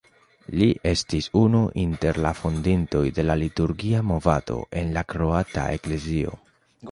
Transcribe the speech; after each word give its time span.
Li 0.59 0.67
estis 0.91 1.27
unu 1.41 1.59
inter 1.81 2.19
la 2.27 2.31
fondintoj 2.39 3.03
de 3.19 3.25
la 3.27 3.35
liturgia 3.43 4.01
movado 4.13 4.57
en 4.83 4.89
la 4.99 5.07
kroata 5.13 5.67
Eklezio. 5.77 6.35